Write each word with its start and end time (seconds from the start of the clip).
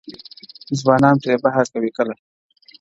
•ځوانان 0.79 1.15
پرې 1.23 1.35
بحث 1.43 1.67
کوي 1.73 1.91
کله.. 1.97 2.13